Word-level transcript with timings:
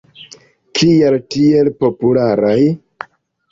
Kial 0.79 1.17
tiel 1.35 1.71
popularaj? 1.85 2.59